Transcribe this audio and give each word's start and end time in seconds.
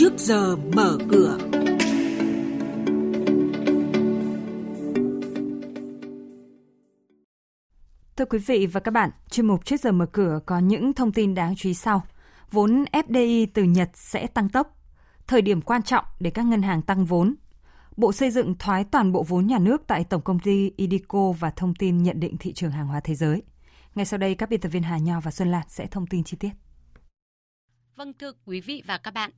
trước 0.00 0.18
giờ 0.18 0.56
mở 0.56 0.98
cửa. 1.10 1.38
Thưa 8.16 8.24
quý 8.24 8.38
vị 8.38 8.66
và 8.66 8.80
các 8.80 8.90
bạn, 8.90 9.10
chuyên 9.30 9.46
mục 9.46 9.64
trước 9.64 9.80
giờ 9.80 9.92
mở 9.92 10.06
cửa 10.06 10.40
có 10.46 10.58
những 10.58 10.92
thông 10.92 11.12
tin 11.12 11.34
đáng 11.34 11.56
chú 11.56 11.68
ý 11.68 11.74
sau. 11.74 12.02
Vốn 12.50 12.84
FDI 12.92 13.46
từ 13.54 13.62
Nhật 13.62 13.90
sẽ 13.94 14.26
tăng 14.26 14.48
tốc. 14.48 14.78
Thời 15.26 15.42
điểm 15.42 15.60
quan 15.60 15.82
trọng 15.82 16.04
để 16.20 16.30
các 16.30 16.46
ngân 16.46 16.62
hàng 16.62 16.82
tăng 16.82 17.04
vốn. 17.04 17.34
Bộ 17.96 18.12
Xây 18.12 18.30
dựng 18.30 18.54
thoái 18.58 18.84
toàn 18.84 19.12
bộ 19.12 19.22
vốn 19.22 19.46
nhà 19.46 19.58
nước 19.58 19.82
tại 19.86 20.04
Tổng 20.04 20.22
công 20.22 20.38
ty 20.38 20.72
IDICO 20.76 21.32
và 21.32 21.50
thông 21.50 21.74
tin 21.74 22.02
nhận 22.02 22.20
định 22.20 22.36
thị 22.36 22.52
trường 22.52 22.70
hàng 22.70 22.86
hóa 22.86 23.00
thế 23.00 23.14
giới. 23.14 23.42
Ngay 23.94 24.06
sau 24.06 24.18
đây, 24.18 24.34
các 24.34 24.48
biên 24.48 24.60
tập 24.60 24.68
viên 24.68 24.82
Hà 24.82 24.98
Nho 24.98 25.20
và 25.20 25.30
Xuân 25.30 25.50
Lan 25.50 25.62
sẽ 25.68 25.86
thông 25.86 26.06
tin 26.06 26.24
chi 26.24 26.36
tiết. 26.40 26.50
Vâng 27.96 28.12
thưa 28.18 28.32
quý 28.44 28.60
vị 28.60 28.82
và 28.86 28.98
các 28.98 29.14
bạn, 29.14 29.30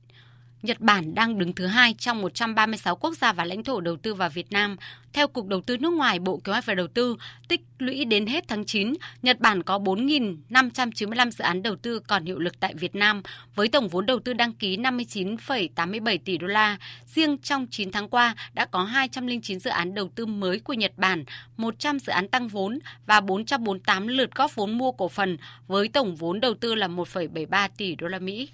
Nhật 0.63 0.79
Bản 0.79 1.15
đang 1.15 1.37
đứng 1.37 1.53
thứ 1.53 1.65
hai 1.65 1.95
trong 1.97 2.21
136 2.21 2.95
quốc 2.95 3.17
gia 3.17 3.33
và 3.33 3.45
lãnh 3.45 3.63
thổ 3.63 3.81
đầu 3.81 3.97
tư 3.97 4.13
vào 4.13 4.29
Việt 4.29 4.51
Nam. 4.51 4.75
Theo 5.13 5.27
Cục 5.27 5.47
Đầu 5.47 5.61
tư 5.61 5.77
nước 5.77 5.93
ngoài 5.93 6.19
Bộ 6.19 6.37
Kế 6.43 6.51
hoạch 6.51 6.65
và 6.65 6.73
Đầu 6.73 6.87
tư, 6.87 7.15
tích 7.47 7.61
lũy 7.79 8.05
đến 8.05 8.25
hết 8.25 8.47
tháng 8.47 8.65
9, 8.65 8.93
Nhật 9.21 9.39
Bản 9.39 9.63
có 9.63 9.79
4.595 9.79 11.31
dự 11.31 11.43
án 11.43 11.63
đầu 11.63 11.75
tư 11.75 11.99
còn 11.99 12.25
hiệu 12.25 12.39
lực 12.39 12.59
tại 12.59 12.73
Việt 12.75 12.95
Nam, 12.95 13.21
với 13.55 13.67
tổng 13.67 13.87
vốn 13.87 14.05
đầu 14.05 14.19
tư 14.19 14.33
đăng 14.33 14.53
ký 14.53 14.77
59,87 14.77 16.17
tỷ 16.25 16.37
đô 16.37 16.47
la. 16.47 16.77
Riêng 17.05 17.37
trong 17.37 17.67
9 17.71 17.91
tháng 17.91 18.09
qua 18.09 18.35
đã 18.53 18.65
có 18.65 18.83
209 18.83 19.59
dự 19.59 19.69
án 19.69 19.95
đầu 19.95 20.09
tư 20.15 20.25
mới 20.25 20.59
của 20.59 20.73
Nhật 20.73 20.91
Bản, 20.97 21.23
100 21.57 21.99
dự 21.99 22.11
án 22.11 22.27
tăng 22.27 22.47
vốn 22.47 22.79
và 23.05 23.21
448 23.21 24.07
lượt 24.07 24.35
góp 24.35 24.55
vốn 24.55 24.77
mua 24.77 24.91
cổ 24.91 25.07
phần 25.07 25.37
với 25.67 25.87
tổng 25.87 26.15
vốn 26.15 26.39
đầu 26.41 26.53
tư 26.53 26.75
là 26.75 26.87
1,73 26.87 27.69
tỷ 27.77 27.95
đô 27.95 28.07
la 28.07 28.19
Mỹ. 28.19 28.49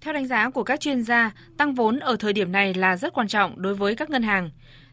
Theo 0.00 0.14
đánh 0.14 0.26
giá 0.26 0.50
của 0.50 0.64
các 0.64 0.80
chuyên 0.80 1.02
gia, 1.02 1.30
tăng 1.56 1.74
vốn 1.74 1.98
ở 1.98 2.16
thời 2.16 2.32
điểm 2.32 2.52
này 2.52 2.74
là 2.74 2.96
rất 2.96 3.12
quan 3.12 3.28
trọng 3.28 3.62
đối 3.62 3.74
với 3.74 3.94
các 3.94 4.10
ngân 4.10 4.22
hàng. 4.22 4.50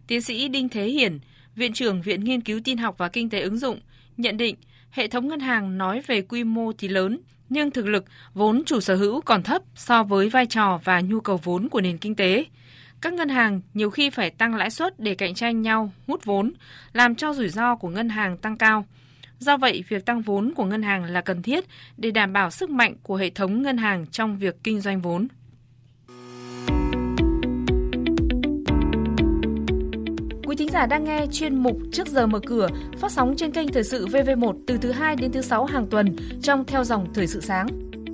Tiến 0.07 0.21
sĩ 0.21 0.47
Đinh 0.47 0.69
Thế 0.69 0.85
Hiển, 0.85 1.19
Viện 1.55 1.73
trưởng 1.73 2.01
Viện 2.01 2.23
Nghiên 2.23 2.41
cứu 2.41 2.59
Tin 2.63 2.77
học 2.77 2.95
và 2.97 3.09
Kinh 3.09 3.29
tế 3.29 3.41
ứng 3.41 3.57
dụng, 3.57 3.79
nhận 4.17 4.37
định 4.37 4.55
hệ 4.91 5.07
thống 5.07 5.27
ngân 5.27 5.39
hàng 5.39 5.77
nói 5.77 6.01
về 6.07 6.21
quy 6.21 6.43
mô 6.43 6.71
thì 6.77 6.87
lớn, 6.87 7.19
nhưng 7.49 7.71
thực 7.71 7.87
lực 7.87 8.05
vốn 8.33 8.63
chủ 8.65 8.79
sở 8.79 8.95
hữu 8.95 9.21
còn 9.21 9.43
thấp 9.43 9.61
so 9.75 10.03
với 10.03 10.29
vai 10.29 10.45
trò 10.45 10.79
và 10.83 11.01
nhu 11.01 11.19
cầu 11.19 11.39
vốn 11.43 11.69
của 11.69 11.81
nền 11.81 11.97
kinh 11.97 12.15
tế. 12.15 12.45
Các 13.01 13.13
ngân 13.13 13.29
hàng 13.29 13.61
nhiều 13.73 13.89
khi 13.89 14.09
phải 14.09 14.29
tăng 14.29 14.55
lãi 14.55 14.69
suất 14.69 14.99
để 14.99 15.15
cạnh 15.15 15.33
tranh 15.33 15.61
nhau, 15.61 15.91
hút 16.07 16.25
vốn, 16.25 16.53
làm 16.93 17.15
cho 17.15 17.33
rủi 17.33 17.49
ro 17.49 17.75
của 17.75 17.89
ngân 17.89 18.09
hàng 18.09 18.37
tăng 18.37 18.57
cao– 18.57 18.85
Do 19.39 19.57
vậy, 19.57 19.83
việc 19.87 20.05
tăng 20.05 20.21
vốn 20.21 20.53
của 20.55 20.65
ngân 20.65 20.81
hàng 20.81 21.03
là 21.03 21.21
cần 21.21 21.41
thiết 21.41 21.65
để 21.97 22.11
đảm 22.11 22.33
bảo 22.33 22.51
sức 22.51 22.69
mạnh 22.69 22.95
của 23.03 23.15
hệ 23.15 23.29
thống 23.29 23.61
ngân 23.61 23.77
hàng 23.77 24.05
trong 24.11 24.37
việc 24.37 24.55
kinh 24.63 24.81
doanh 24.81 25.01
vốn. 25.01 25.27
Quý 30.47 30.55
thính 30.55 30.69
giả 30.71 30.85
đang 30.85 31.03
nghe 31.03 31.25
chuyên 31.31 31.55
mục 31.55 31.77
Trước 31.91 32.07
giờ 32.07 32.27
mở 32.27 32.39
cửa 32.45 32.67
phát 32.97 33.11
sóng 33.11 33.35
trên 33.37 33.51
kênh 33.51 33.67
Thời 33.67 33.83
sự 33.83 34.07
VV1 34.07 34.59
từ 34.67 34.77
thứ 34.77 34.91
2 34.91 35.15
đến 35.15 35.31
thứ 35.31 35.41
6 35.41 35.65
hàng 35.65 35.87
tuần 35.87 36.15
trong 36.41 36.65
theo 36.65 36.83
dòng 36.83 37.13
Thời 37.13 37.27
sự 37.27 37.41
sáng. 37.41 37.67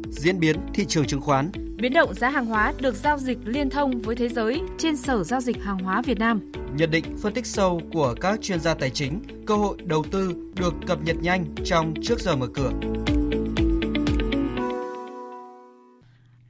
Diễn 0.09 0.39
biến 0.39 0.55
thị 0.73 0.85
trường 0.85 1.05
chứng 1.05 1.21
khoán 1.21 1.51
Biến 1.83 1.93
động 1.93 2.13
giá 2.13 2.29
hàng 2.29 2.45
hóa 2.45 2.73
được 2.79 2.95
giao 2.95 3.17
dịch 3.17 3.37
liên 3.45 3.69
thông 3.69 4.01
với 4.01 4.15
thế 4.15 4.29
giới 4.29 4.61
trên 4.77 4.97
Sở 4.97 5.23
Giao 5.23 5.41
dịch 5.41 5.57
Hàng 5.63 5.79
hóa 5.79 6.01
Việt 6.01 6.19
Nam. 6.19 6.51
Nhận 6.77 6.91
định 6.91 7.03
phân 7.21 7.33
tích 7.33 7.45
sâu 7.45 7.81
của 7.93 8.15
các 8.21 8.41
chuyên 8.41 8.59
gia 8.59 8.73
tài 8.73 8.89
chính, 8.89 9.21
cơ 9.45 9.55
hội 9.55 9.77
đầu 9.83 10.05
tư 10.11 10.35
được 10.55 10.73
cập 10.87 11.03
nhật 11.03 11.15
nhanh 11.21 11.45
trong 11.65 11.93
trước 12.03 12.19
giờ 12.19 12.35
mở 12.35 12.47
cửa. 12.53 12.71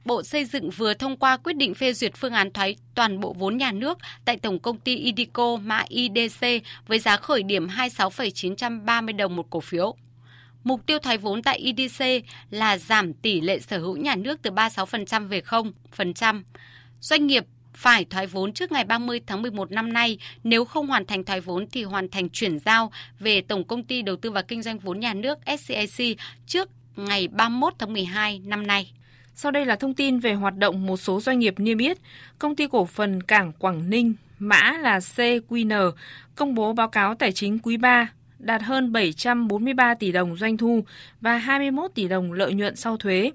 Bộ 0.04 0.22
Xây 0.22 0.44
dựng 0.44 0.70
vừa 0.70 0.94
thông 0.94 1.16
qua 1.16 1.36
quyết 1.36 1.56
định 1.56 1.74
phê 1.74 1.92
duyệt 1.92 2.12
phương 2.16 2.32
án 2.32 2.52
thoái 2.52 2.76
toàn 2.94 3.20
bộ 3.20 3.32
vốn 3.38 3.56
nhà 3.56 3.72
nước 3.72 3.98
tại 4.24 4.36
Tổng 4.36 4.58
công 4.58 4.78
ty 4.78 4.96
IDICO 4.96 5.56
mã 5.56 5.84
IDC 5.88 6.46
với 6.86 6.98
giá 6.98 7.16
khởi 7.16 7.42
điểm 7.42 7.68
26,930 7.68 9.12
đồng 9.12 9.36
một 9.36 9.50
cổ 9.50 9.60
phiếu. 9.60 9.96
Mục 10.64 10.86
tiêu 10.86 10.98
thoái 10.98 11.18
vốn 11.18 11.42
tại 11.42 11.58
IDC 11.58 12.04
là 12.50 12.78
giảm 12.78 13.12
tỷ 13.12 13.40
lệ 13.40 13.60
sở 13.60 13.78
hữu 13.78 13.96
nhà 13.96 14.14
nước 14.14 14.42
từ 14.42 14.50
36% 14.50 15.28
về 15.28 15.40
0%. 15.40 16.42
Doanh 17.00 17.26
nghiệp 17.26 17.44
phải 17.74 18.04
thoái 18.04 18.26
vốn 18.26 18.52
trước 18.52 18.72
ngày 18.72 18.84
30 18.84 19.20
tháng 19.26 19.42
11 19.42 19.70
năm 19.70 19.92
nay. 19.92 20.18
Nếu 20.44 20.64
không 20.64 20.86
hoàn 20.86 21.04
thành 21.04 21.24
thoái 21.24 21.40
vốn 21.40 21.66
thì 21.72 21.84
hoàn 21.84 22.08
thành 22.08 22.28
chuyển 22.28 22.58
giao 22.58 22.92
về 23.20 23.40
Tổng 23.40 23.64
Công 23.64 23.84
ty 23.84 24.02
Đầu 24.02 24.16
tư 24.16 24.30
và 24.30 24.42
Kinh 24.42 24.62
doanh 24.62 24.78
vốn 24.78 25.00
nhà 25.00 25.14
nước 25.14 25.38
SCIC 25.58 26.16
trước 26.46 26.68
ngày 26.96 27.28
31 27.28 27.72
tháng 27.78 27.92
12 27.92 28.38
năm 28.38 28.66
nay. 28.66 28.92
Sau 29.34 29.52
đây 29.52 29.66
là 29.66 29.76
thông 29.76 29.94
tin 29.94 30.18
về 30.18 30.34
hoạt 30.34 30.56
động 30.56 30.86
một 30.86 30.96
số 30.96 31.20
doanh 31.20 31.38
nghiệp 31.38 31.54
niêm 31.56 31.78
yết. 31.78 31.98
Công 32.38 32.56
ty 32.56 32.66
cổ 32.66 32.84
phần 32.84 33.22
Cảng 33.22 33.52
Quảng 33.52 33.90
Ninh, 33.90 34.14
mã 34.38 34.72
là 34.80 34.98
CQN, 34.98 35.92
công 36.34 36.54
bố 36.54 36.72
báo 36.72 36.88
cáo 36.88 37.14
tài 37.14 37.32
chính 37.32 37.58
quý 37.58 37.76
3 37.76 38.08
đạt 38.44 38.62
hơn 38.62 38.92
743 38.92 39.94
tỷ 39.94 40.12
đồng 40.12 40.36
doanh 40.36 40.56
thu 40.56 40.84
và 41.20 41.36
21 41.38 41.90
tỷ 41.94 42.08
đồng 42.08 42.32
lợi 42.32 42.54
nhuận 42.54 42.76
sau 42.76 42.96
thuế, 42.96 43.30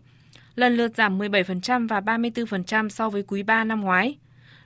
lần 0.56 0.78
lượt 0.78 0.96
giảm 0.96 1.20
17% 1.20 1.88
và 1.88 2.00
34% 2.00 2.90
so 2.90 3.09
với 3.09 3.24
quý 3.24 3.44
3 3.44 3.64
năm 3.64 3.81
ngoái. 3.81 4.18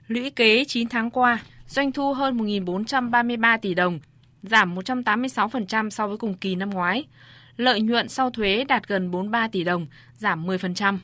Lũy 0.08 0.30
kế 0.30 0.66
9 0.66 0.90
tháng 0.90 1.10
qua, 1.10 1.40
doanh 1.68 1.92
thu 1.92 2.14
hơn 2.14 2.38
1.433 2.38 3.58
tỷ 3.58 3.74
đồng, 3.74 4.00
giảm 4.42 4.76
186% 4.76 5.90
so 5.90 6.08
với 6.08 6.18
cùng 6.18 6.34
kỳ 6.34 6.56
năm 6.56 6.70
ngoái. 6.70 7.06
Lợi 7.58 7.82
nhuận 7.82 8.10
sau 8.10 8.30
thuế 8.30 8.64
đạt 8.64 8.88
gần 8.88 9.12
43 9.12 9.48
tỷ 9.48 9.64
đồng, 9.64 9.88
giảm 10.18 10.48
10% 10.48 10.98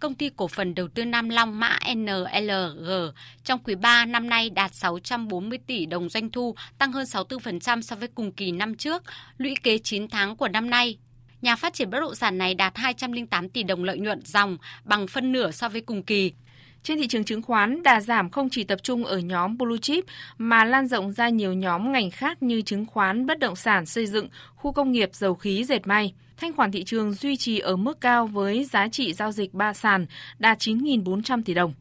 công 0.00 0.14
ty 0.14 0.30
cổ 0.36 0.48
phần 0.48 0.74
đầu 0.74 0.88
tư 0.88 1.04
Nam 1.04 1.28
Long 1.28 1.60
mã 1.60 1.78
NLG 1.94 2.90
trong 3.44 3.60
quý 3.64 3.74
3 3.74 4.04
năm 4.04 4.28
nay 4.28 4.50
đạt 4.50 4.74
640 4.74 5.58
tỷ 5.66 5.86
đồng 5.86 6.08
doanh 6.08 6.30
thu, 6.30 6.54
tăng 6.78 6.92
hơn 6.92 7.04
64% 7.04 7.80
so 7.80 7.96
với 7.96 8.08
cùng 8.08 8.32
kỳ 8.32 8.52
năm 8.52 8.74
trước. 8.74 9.02
Lũy 9.38 9.54
kế 9.62 9.78
9 9.78 10.08
tháng 10.08 10.36
của 10.36 10.48
năm 10.48 10.70
nay, 10.70 10.98
nhà 11.42 11.56
phát 11.56 11.74
triển 11.74 11.90
bất 11.90 12.00
động 12.00 12.14
sản 12.14 12.38
này 12.38 12.54
đạt 12.54 12.76
208 12.76 13.48
tỷ 13.48 13.62
đồng 13.62 13.84
lợi 13.84 13.98
nhuận 13.98 14.20
dòng, 14.24 14.58
bằng 14.84 15.06
phân 15.06 15.32
nửa 15.32 15.50
so 15.50 15.68
với 15.68 15.80
cùng 15.80 16.02
kỳ. 16.02 16.32
Trên 16.82 16.98
thị 16.98 17.06
trường 17.06 17.24
chứng 17.24 17.42
khoán, 17.42 17.82
đà 17.82 18.00
giảm 18.00 18.30
không 18.30 18.48
chỉ 18.50 18.64
tập 18.64 18.82
trung 18.82 19.04
ở 19.04 19.18
nhóm 19.18 19.58
blue 19.58 19.78
chip 19.78 20.04
mà 20.38 20.64
lan 20.64 20.86
rộng 20.86 21.12
ra 21.12 21.28
nhiều 21.28 21.52
nhóm 21.52 21.92
ngành 21.92 22.10
khác 22.10 22.42
như 22.42 22.62
chứng 22.62 22.86
khoán, 22.86 23.26
bất 23.26 23.38
động 23.38 23.56
sản, 23.56 23.86
xây 23.86 24.06
dựng, 24.06 24.28
khu 24.54 24.72
công 24.72 24.92
nghiệp, 24.92 25.10
dầu 25.12 25.34
khí, 25.34 25.64
dệt 25.64 25.86
may. 25.86 26.14
Thanh 26.36 26.52
khoản 26.52 26.72
thị 26.72 26.84
trường 26.84 27.12
duy 27.12 27.36
trì 27.36 27.58
ở 27.58 27.76
mức 27.76 28.00
cao 28.00 28.26
với 28.26 28.64
giá 28.64 28.88
trị 28.88 29.12
giao 29.12 29.32
dịch 29.32 29.54
ba 29.54 29.72
sàn 29.72 30.06
đạt 30.38 30.58
9.400 30.58 31.42
tỷ 31.42 31.54
đồng. 31.54 31.72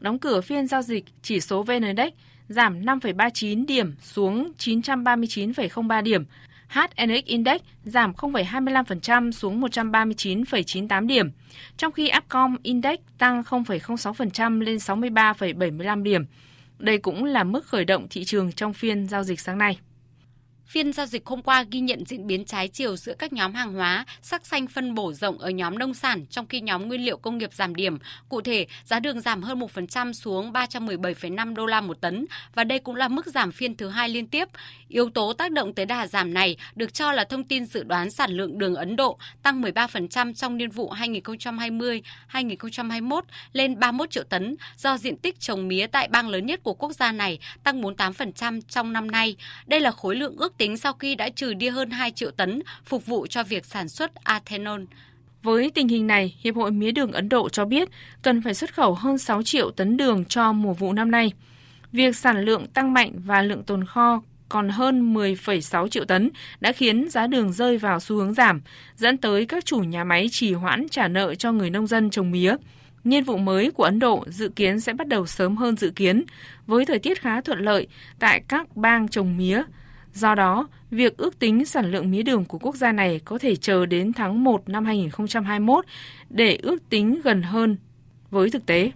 Đóng 0.00 0.18
cửa 0.18 0.40
phiên 0.40 0.66
giao 0.66 0.82
dịch, 0.82 1.04
chỉ 1.22 1.40
số 1.40 1.62
VN 1.62 1.82
Index 1.82 2.12
giảm 2.48 2.80
5,39 2.80 3.66
điểm 3.66 3.94
xuống 4.02 4.52
939,03 4.58 6.02
điểm, 6.02 6.24
HNX 6.68 7.24
Index 7.24 7.60
giảm 7.84 8.12
0,25% 8.12 9.30
xuống 9.32 9.60
139,98 9.60 11.06
điểm, 11.06 11.30
trong 11.76 11.92
khi 11.92 12.10
Upcom 12.18 12.56
Index 12.62 12.98
tăng 13.18 13.42
0,06% 13.42 14.60
lên 14.60 14.76
63,75 14.76 16.02
điểm. 16.02 16.24
Đây 16.78 16.98
cũng 16.98 17.24
là 17.24 17.44
mức 17.44 17.66
khởi 17.66 17.84
động 17.84 18.06
thị 18.10 18.24
trường 18.24 18.52
trong 18.52 18.72
phiên 18.72 19.06
giao 19.06 19.24
dịch 19.24 19.40
sáng 19.40 19.58
nay. 19.58 19.78
Phiên 20.68 20.92
giao 20.92 21.06
dịch 21.06 21.26
hôm 21.26 21.42
qua 21.42 21.64
ghi 21.70 21.80
nhận 21.80 22.04
diễn 22.06 22.26
biến 22.26 22.44
trái 22.44 22.68
chiều 22.68 22.96
giữa 22.96 23.14
các 23.18 23.32
nhóm 23.32 23.54
hàng 23.54 23.74
hóa, 23.74 24.04
sắc 24.22 24.46
xanh 24.46 24.66
phân 24.66 24.94
bổ 24.94 25.12
rộng 25.12 25.38
ở 25.38 25.50
nhóm 25.50 25.78
nông 25.78 25.94
sản, 25.94 26.26
trong 26.30 26.46
khi 26.46 26.60
nhóm 26.60 26.88
nguyên 26.88 27.04
liệu 27.04 27.16
công 27.16 27.38
nghiệp 27.38 27.52
giảm 27.52 27.74
điểm. 27.74 27.98
Cụ 28.28 28.40
thể, 28.40 28.66
giá 28.84 29.00
đường 29.00 29.20
giảm 29.20 29.42
hơn 29.42 29.60
1% 29.60 30.12
xuống 30.12 30.52
317,5 30.52 31.54
đô 31.54 31.66
la 31.66 31.80
một 31.80 32.00
tấn 32.00 32.26
và 32.54 32.64
đây 32.64 32.78
cũng 32.78 32.96
là 32.96 33.08
mức 33.08 33.26
giảm 33.26 33.52
phiên 33.52 33.76
thứ 33.76 33.88
hai 33.88 34.08
liên 34.08 34.26
tiếp. 34.26 34.48
Yếu 34.88 35.10
tố 35.10 35.32
tác 35.32 35.52
động 35.52 35.74
tới 35.74 35.86
đà 35.86 36.06
giảm 36.06 36.34
này 36.34 36.56
được 36.74 36.94
cho 36.94 37.12
là 37.12 37.24
thông 37.24 37.44
tin 37.44 37.66
dự 37.66 37.82
đoán 37.82 38.10
sản 38.10 38.30
lượng 38.30 38.58
đường 38.58 38.74
Ấn 38.74 38.96
Độ 38.96 39.18
tăng 39.42 39.62
13% 39.62 40.34
trong 40.34 40.56
niên 40.56 40.70
vụ 40.70 40.92
2020-2021 42.32 43.20
lên 43.52 43.78
31 43.78 44.10
triệu 44.10 44.24
tấn 44.24 44.56
do 44.76 44.98
diện 44.98 45.16
tích 45.16 45.40
trồng 45.40 45.68
mía 45.68 45.86
tại 45.86 46.08
bang 46.08 46.28
lớn 46.28 46.46
nhất 46.46 46.60
của 46.62 46.74
quốc 46.74 46.92
gia 46.92 47.12
này 47.12 47.38
tăng 47.64 47.82
48% 47.82 48.60
trong 48.68 48.92
năm 48.92 49.10
nay. 49.10 49.36
Đây 49.66 49.80
là 49.80 49.90
khối 49.90 50.16
lượng 50.16 50.36
ước 50.36 50.57
tính 50.58 50.76
sau 50.76 50.92
khi 50.92 51.14
đã 51.14 51.28
trừ 51.28 51.54
đi 51.54 51.68
hơn 51.68 51.90
2 51.90 52.10
triệu 52.10 52.30
tấn 52.30 52.62
phục 52.84 53.06
vụ 53.06 53.26
cho 53.26 53.44
việc 53.44 53.64
sản 53.64 53.88
xuất 53.88 54.12
ethanol. 54.24 54.82
Với 55.42 55.70
tình 55.70 55.88
hình 55.88 56.06
này, 56.06 56.36
Hiệp 56.40 56.56
hội 56.56 56.70
Mía 56.70 56.90
đường 56.90 57.12
Ấn 57.12 57.28
Độ 57.28 57.48
cho 57.48 57.64
biết 57.64 57.88
cần 58.22 58.42
phải 58.42 58.54
xuất 58.54 58.74
khẩu 58.74 58.94
hơn 58.94 59.18
6 59.18 59.42
triệu 59.42 59.70
tấn 59.70 59.96
đường 59.96 60.24
cho 60.24 60.52
mùa 60.52 60.72
vụ 60.72 60.92
năm 60.92 61.10
nay. 61.10 61.32
Việc 61.92 62.16
sản 62.16 62.44
lượng 62.44 62.66
tăng 62.66 62.92
mạnh 62.92 63.12
và 63.24 63.42
lượng 63.42 63.62
tồn 63.62 63.84
kho 63.84 64.22
còn 64.48 64.68
hơn 64.68 65.14
10,6 65.14 65.88
triệu 65.88 66.04
tấn 66.04 66.30
đã 66.60 66.72
khiến 66.72 67.08
giá 67.10 67.26
đường 67.26 67.52
rơi 67.52 67.78
vào 67.78 68.00
xu 68.00 68.16
hướng 68.16 68.34
giảm, 68.34 68.60
dẫn 68.96 69.16
tới 69.16 69.46
các 69.46 69.64
chủ 69.64 69.78
nhà 69.78 70.04
máy 70.04 70.28
trì 70.30 70.52
hoãn 70.52 70.88
trả 70.90 71.08
nợ 71.08 71.34
cho 71.34 71.52
người 71.52 71.70
nông 71.70 71.86
dân 71.86 72.10
trồng 72.10 72.30
mía. 72.30 72.56
Nhiên 73.04 73.24
vụ 73.24 73.36
mới 73.36 73.70
của 73.70 73.84
Ấn 73.84 73.98
Độ 73.98 74.24
dự 74.26 74.48
kiến 74.48 74.80
sẽ 74.80 74.92
bắt 74.92 75.08
đầu 75.08 75.26
sớm 75.26 75.56
hơn 75.56 75.76
dự 75.76 75.90
kiến, 75.90 76.24
với 76.66 76.86
thời 76.86 76.98
tiết 76.98 77.20
khá 77.20 77.40
thuận 77.40 77.58
lợi 77.58 77.86
tại 78.18 78.42
các 78.48 78.76
bang 78.76 79.08
trồng 79.08 79.36
mía. 79.36 79.62
Do 80.18 80.34
đó, 80.34 80.68
việc 80.90 81.16
ước 81.16 81.38
tính 81.38 81.64
sản 81.64 81.90
lượng 81.90 82.10
mía 82.10 82.22
đường 82.22 82.44
của 82.44 82.58
quốc 82.58 82.76
gia 82.76 82.92
này 82.92 83.20
có 83.24 83.38
thể 83.38 83.56
chờ 83.56 83.86
đến 83.86 84.12
tháng 84.12 84.44
1 84.44 84.68
năm 84.68 84.84
2021 84.84 85.84
để 86.30 86.58
ước 86.62 86.88
tính 86.90 87.20
gần 87.24 87.42
hơn 87.42 87.76
với 88.30 88.50
thực 88.50 88.66
tế. 88.66 88.90